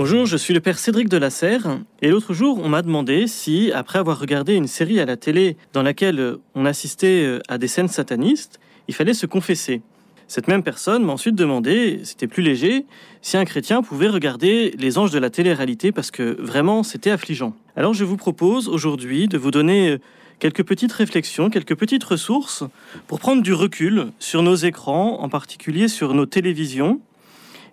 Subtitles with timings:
[0.00, 3.26] Bonjour, je suis le père Cédric de la Serre et l'autre jour on m'a demandé
[3.26, 7.58] si, après avoir regardé une série à la télé dans laquelle on assistait euh, à
[7.58, 9.82] des scènes satanistes, il fallait se confesser.
[10.28, 12.86] Cette même personne m'a ensuite demandé, c'était plus léger,
[13.22, 17.56] si un chrétien pouvait regarder les anges de la télé-réalité parce que vraiment c'était affligeant.
[17.74, 19.98] Alors je vous propose aujourd'hui de vous donner euh,
[20.38, 22.62] quelques petites réflexions, quelques petites ressources
[23.08, 27.00] pour prendre du recul sur nos écrans, en particulier sur nos télévisions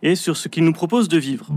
[0.01, 1.51] et sur ce qu'ils nous proposent de vivre.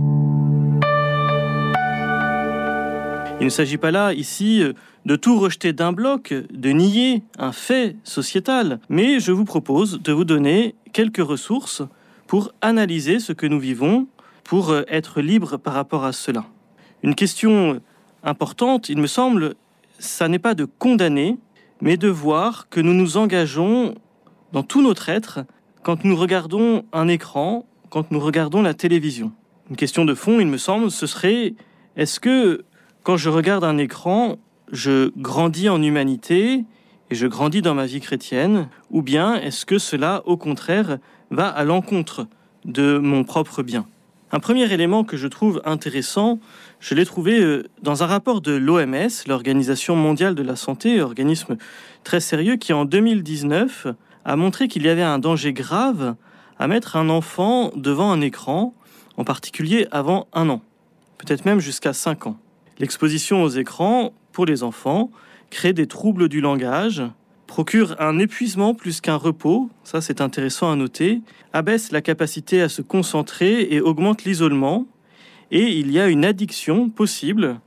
[3.41, 4.63] Il ne s'agit pas là, ici,
[5.05, 10.13] de tout rejeter d'un bloc, de nier un fait sociétal, mais je vous propose de
[10.13, 11.83] vous donner quelques ressources
[12.27, 14.09] pour analyser ce que nous vivons,
[14.43, 16.47] pour être libre par rapport à cela.
[17.05, 17.81] Une question
[18.25, 19.55] importante, il me semble,
[20.01, 21.39] ça n'est pas de condamner,
[21.81, 23.95] mais de voir que nous nous engageons
[24.53, 25.45] dans tout notre être
[25.85, 29.33] quand nous regardons un écran, quand nous regardons la télévision.
[29.71, 31.55] Une question de fond, il me semble, ce serait
[31.97, 32.65] est-ce que
[33.09, 34.37] quand je regarde un écran,
[34.71, 36.67] je grandis en humanité
[37.11, 40.99] et je grandis dans ma vie chrétienne, ou bien est-ce que cela, au contraire,
[41.31, 42.27] va à l'encontre
[42.67, 43.87] de mon propre bien?
[44.31, 46.39] Un premier élément que je trouve intéressant,
[46.81, 51.57] je l'ai trouvé euh, dans un rapport de l'OMS, l'Organisation mondiale de la santé, organisme
[52.05, 53.87] très sérieux, qui en 2019
[54.27, 56.15] a montré qu'il y avait un danger grave
[56.59, 58.75] à mettre un enfant devant un écran,
[59.17, 60.61] en particulier avant un an,
[61.17, 62.37] peut-être même jusqu'à cinq ans.
[62.79, 65.11] L'exposition aux écrans pour les enfants
[65.51, 67.03] crée des troubles du langage,
[67.49, 72.69] procure un épuisement plus qu'un repos, ça c'est intéressant à noter, abaisse la capacité à
[72.69, 74.87] se concentrer et augmente l'isolement,
[75.51, 77.59] et il y a une addiction possible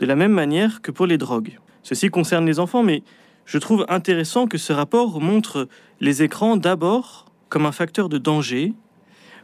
[0.00, 1.58] de la même manière que pour les drogues.
[1.82, 3.02] Ceci concerne les enfants, mais
[3.46, 5.68] je trouve intéressant que ce rapport montre
[6.00, 8.74] les écrans d'abord comme un facteur de danger,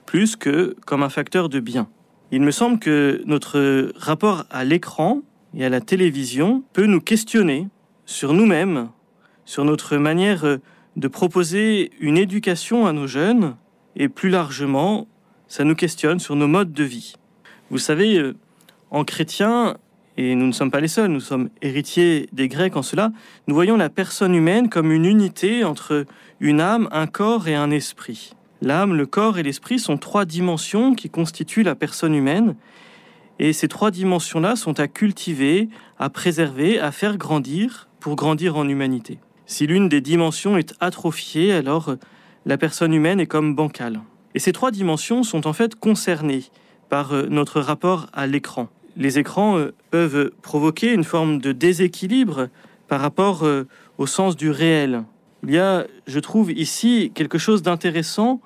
[0.04, 1.88] plus que comme un facteur de bien.
[2.34, 5.20] Il me semble que notre rapport à l'écran
[5.56, 7.68] et à la télévision peut nous questionner
[8.06, 8.88] sur nous-mêmes,
[9.44, 10.58] sur notre manière
[10.96, 13.54] de proposer une éducation à nos jeunes,
[13.94, 15.06] et plus largement,
[15.46, 17.14] ça nous questionne sur nos modes de vie.
[17.70, 18.34] Vous savez, euh,
[18.90, 19.76] en chrétien,
[20.16, 23.12] et nous ne sommes pas les seuls, nous sommes héritiers des Grecs en cela,
[23.46, 26.04] nous voyons la personne humaine comme une unité entre
[26.40, 28.34] une âme, un corps et un esprit.
[28.64, 32.56] L'âme, le corps et l'esprit sont trois dimensions qui constituent la personne humaine.
[33.38, 38.66] Et ces trois dimensions-là sont à cultiver, à préserver, à faire grandir pour grandir en
[38.66, 39.18] humanité.
[39.44, 41.96] Si l'une des dimensions est atrophiée, alors
[42.46, 44.00] la personne humaine est comme bancale.
[44.34, 46.44] Et ces trois dimensions sont en fait concernées
[46.88, 48.68] par euh, notre rapport à l'écran.
[48.96, 52.48] Les écrans euh, peuvent provoquer une forme de déséquilibre
[52.88, 55.04] par rapport euh, au sens du réel.
[55.46, 58.40] Il y a, je trouve, ici quelque chose d'intéressant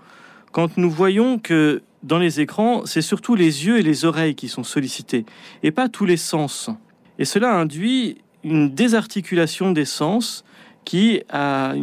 [0.52, 4.48] quand nous voyons que dans les écrans, c'est surtout les yeux et les oreilles qui
[4.48, 5.26] sont sollicités,
[5.62, 6.70] et pas tous les sens.
[7.18, 10.44] Et cela induit une désarticulation des sens
[10.84, 11.74] qui a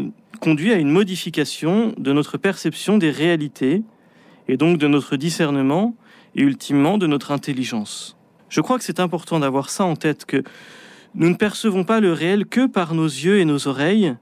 [0.41, 3.83] conduit à une modification de notre perception des réalités,
[4.47, 5.95] et donc de notre discernement,
[6.35, 8.17] et ultimement de notre intelligence.
[8.49, 10.43] Je crois que c'est important d'avoir ça en tête, que
[11.13, 14.15] nous ne percevons pas le réel que par nos yeux et nos oreilles,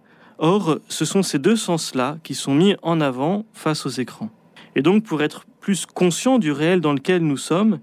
[0.45, 4.29] Or, ce sont ces deux sens-là qui sont mis en avant face aux écrans.
[4.75, 7.79] Et donc, pour être plus conscient du réel dans lequel nous sommes,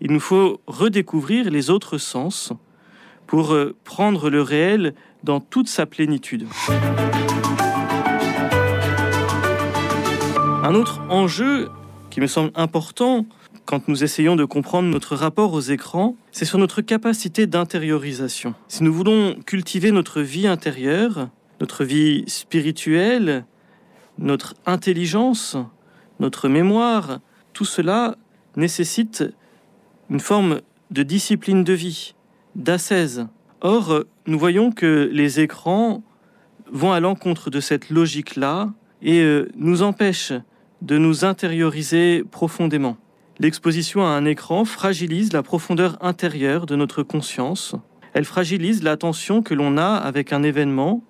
[0.00, 2.52] il nous faut redécouvrir les autres sens
[3.28, 6.48] pour euh, prendre le réel dans toute sa plénitude.
[10.64, 11.68] Un autre enjeu
[12.10, 13.24] qui me semble important
[13.66, 18.54] quand nous essayons de comprendre notre rapport aux écrans, c'est sur notre capacité d'intériorisation.
[18.66, 21.28] Si nous voulons cultiver notre vie intérieure,
[21.60, 23.44] notre vie spirituelle,
[24.18, 25.56] notre intelligence,
[26.18, 27.20] notre mémoire,
[27.52, 28.16] tout cela
[28.56, 29.24] nécessite
[30.08, 30.60] une forme
[30.90, 32.14] de discipline de vie,
[32.56, 33.26] d'ascèse.
[33.60, 36.02] Or, nous voyons que les écrans
[36.72, 38.72] vont à l'encontre de cette logique-là
[39.02, 40.32] et euh, nous empêchent
[40.82, 42.96] de nous intérioriser profondément.
[43.38, 47.74] L'exposition à un écran fragilise la profondeur intérieure de notre conscience.
[48.12, 51.02] Elle fragilise l'attention que l'on a avec un événement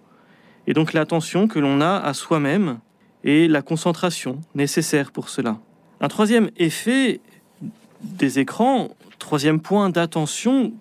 [0.70, 2.78] et donc l'attention que l'on a à soi-même
[3.25, 5.58] et la concentration nécessaire pour cela.
[6.00, 7.20] Un troisième effet
[8.02, 10.72] des écrans, troisième point d'attention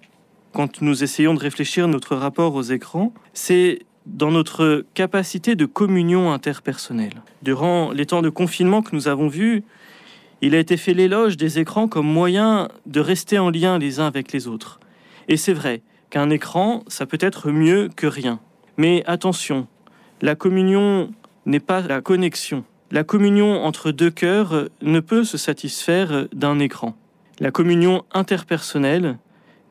[0.54, 6.32] quand nous essayons de réfléchir notre rapport aux écrans, c'est dans notre capacité de communion
[6.32, 7.24] interpersonnelle.
[7.42, 9.64] Durant les temps de confinement que nous avons vus,
[10.44, 14.06] il a été fait l'éloge des écrans comme moyen de rester en lien les uns
[14.06, 14.80] avec les autres.
[15.28, 15.82] Et c'est vrai
[16.12, 18.40] qu'un écran, ça peut être mieux que rien.
[18.80, 19.68] Mais attention,
[20.22, 21.12] la communion
[21.46, 22.64] n'est pas la connexion.
[22.92, 26.96] La communion entre deux cœurs ne peut se satisfaire d'un écran.
[27.40, 29.18] La communion interpersonnelle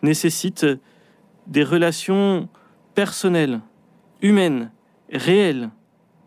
[0.03, 0.67] nécessite
[1.47, 2.49] des relations
[2.95, 3.61] personnelles,
[4.23, 4.71] humaines,
[5.13, 5.71] réelles,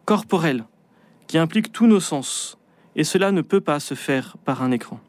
[0.06, 0.66] corporelles,
[1.28, 2.58] qui impliquent tous nos sens.
[2.96, 5.00] Et cela ne peut pas se faire par un écran.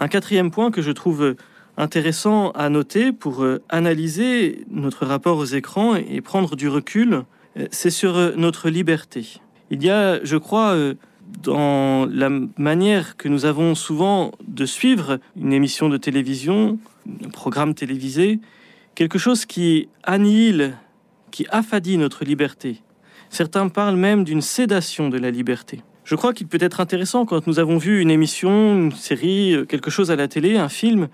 [0.00, 1.36] Un quatrième point que je trouve
[1.76, 7.22] intéressant à noter pour euh, analyser notre rapport aux écrans et prendre du recul,
[7.70, 9.40] c'est sur euh, notre liberté.
[9.70, 10.76] Il y a, je crois,
[11.42, 16.78] dans la manière que nous avons souvent de suivre une émission de télévision,
[17.24, 18.40] un programme télévisé,
[18.94, 20.74] quelque chose qui annihile,
[21.30, 22.82] qui affadit notre liberté.
[23.30, 25.82] Certains parlent même d'une sédation de la liberté.
[26.04, 29.90] Je crois qu'il peut être intéressant quand nous avons vu une émission, une série, quelque
[29.90, 31.08] chose à la télé, un film,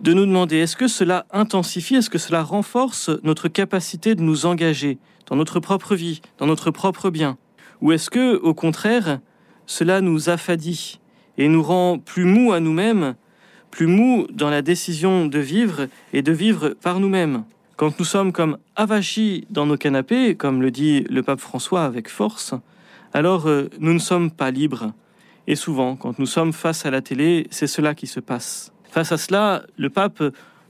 [0.00, 4.46] de nous demander est-ce que cela intensifie, est-ce que cela renforce notre capacité de nous
[4.46, 7.38] engager dans notre propre vie, dans notre propre bien?
[7.80, 9.20] Ou est-ce que, au contraire,
[9.66, 11.00] cela nous affadit
[11.38, 13.14] et nous rend plus mous à nous-mêmes,
[13.70, 17.44] plus mous dans la décision de vivre et de vivre par nous-mêmes?
[17.76, 22.08] Quand nous sommes comme avachis dans nos canapés, comme le dit le pape François avec
[22.08, 22.54] force,
[23.12, 24.92] alors euh, nous ne sommes pas libres.
[25.46, 28.73] Et souvent, quand nous sommes face à la télé, c'est cela qui se passe.
[28.94, 30.22] Face à cela, le pape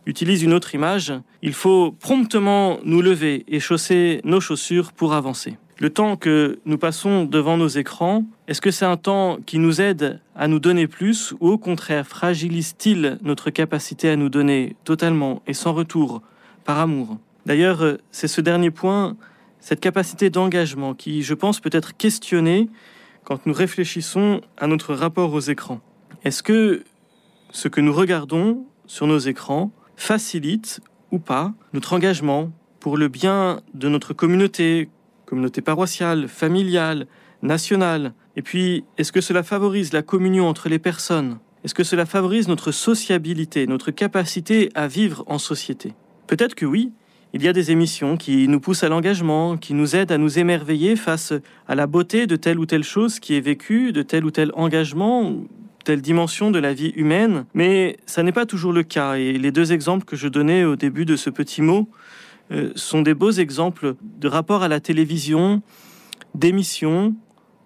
[0.06, 1.12] utilise une autre image.
[1.43, 5.59] Il faut promptement nous lever et chausser nos chaussures pour avancer.
[5.79, 9.82] Le temps que nous passons devant nos écrans, est-ce que c'est un temps qui nous
[9.82, 15.43] aide à nous donner plus ou au contraire fragilise-t-il notre capacité à nous donner totalement
[15.47, 16.23] et sans retour
[16.65, 17.19] par amour?
[17.44, 19.19] D'ailleurs, c'est ce dernier point,
[19.61, 22.70] cette capacité d'engagement qui, je pense, peut être questionnée
[23.23, 25.82] quand nous réfléchissons à notre rapport aux écrans.
[26.25, 26.85] Est-ce que
[27.55, 30.81] ce que nous regardons sur nos écrans facilite
[31.12, 34.91] ou pas notre engagement pour le bien de notre communauté,
[35.25, 37.06] communauté paroissiale, familiale,
[37.43, 41.39] nationale Et puis, est-ce que cela favorise la communion entre les personnes?
[41.62, 45.95] Est-ce que cela favorise notre sociabilité, notre capacité à vivre en société?
[46.27, 46.93] Peut-être que oui.
[47.33, 50.39] Il y a des émissions qui nous poussent à l'engagement, qui nous aident à nous
[50.39, 51.33] émerveiller face
[51.67, 54.53] à la beauté de telle ou telle chose qui est vécue, de tel ou tel
[54.55, 55.45] engagement,
[55.84, 59.14] telle dimension de la vie humaine, mais ça n'est pas toujours le cas.
[59.14, 61.88] Et les deux exemples que je donnais au début de ce petit mot
[62.50, 65.62] euh, sont des beaux exemples de rapport à la télévision,
[66.34, 67.14] d'émissions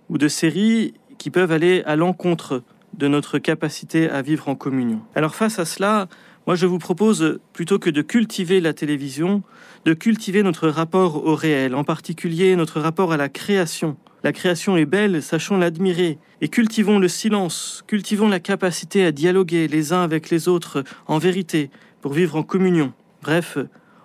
[0.09, 2.63] ou de séries qui peuvent aller à l'encontre
[2.97, 5.01] de notre capacité à vivre en communion.
[5.15, 6.09] Alors face à cela,
[6.47, 9.43] moi je vous propose, plutôt que de cultiver la télévision,
[9.85, 14.77] de cultiver notre rapport au réel, en particulier notre rapport à la création, la création
[14.77, 20.03] est belle, sachons l'admirer, et cultivons le silence, cultivons la capacité à dialoguer les uns
[20.03, 21.71] avec les autres en vérité,
[22.01, 22.93] pour vivre en communion.
[23.23, 23.59] Bref,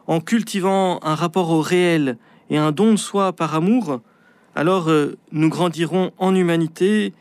[0.07, 2.17] en cultivant un rapport au réel
[2.49, 4.01] et un don de soi par amour,
[4.55, 7.13] alors euh, nous grandirons en humanité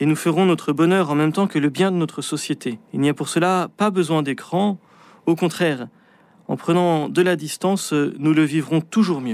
[0.00, 2.78] et nous ferons notre bonheur en même temps que le bien de notre société.
[2.92, 4.78] Il n'y a pour cela pas besoin d'écran,
[5.26, 5.88] au contraire,
[6.48, 9.32] en prenant de la distance, nous le vivrons toujours mieux.